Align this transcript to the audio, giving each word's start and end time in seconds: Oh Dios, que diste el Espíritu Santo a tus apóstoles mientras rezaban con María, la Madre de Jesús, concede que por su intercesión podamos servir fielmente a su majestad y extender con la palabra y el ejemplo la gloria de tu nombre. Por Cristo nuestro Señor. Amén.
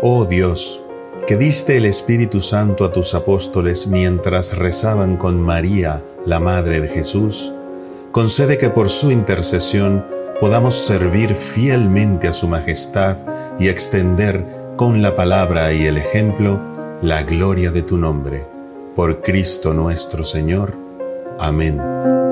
Oh 0.00 0.26
Dios, 0.26 0.80
que 1.26 1.36
diste 1.36 1.76
el 1.76 1.84
Espíritu 1.84 2.40
Santo 2.40 2.84
a 2.84 2.92
tus 2.92 3.14
apóstoles 3.14 3.88
mientras 3.88 4.56
rezaban 4.56 5.16
con 5.16 5.40
María, 5.40 6.04
la 6.24 6.38
Madre 6.38 6.80
de 6.80 6.86
Jesús, 6.86 7.52
concede 8.12 8.58
que 8.58 8.70
por 8.70 8.88
su 8.88 9.10
intercesión 9.10 10.06
podamos 10.38 10.74
servir 10.74 11.34
fielmente 11.34 12.28
a 12.28 12.32
su 12.32 12.46
majestad 12.46 13.16
y 13.58 13.66
extender 13.66 14.44
con 14.76 15.02
la 15.02 15.16
palabra 15.16 15.72
y 15.72 15.86
el 15.86 15.96
ejemplo 15.96 16.60
la 17.02 17.24
gloria 17.24 17.72
de 17.72 17.82
tu 17.82 17.98
nombre. 17.98 18.44
Por 18.94 19.20
Cristo 19.20 19.74
nuestro 19.74 20.22
Señor. 20.22 20.74
Amén. 21.40 22.27